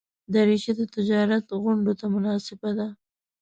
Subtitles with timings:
[0.33, 2.87] دریشي د تجارت غونډو ته مناسبه ده.